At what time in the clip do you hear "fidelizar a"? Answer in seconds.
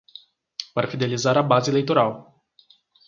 0.87-1.43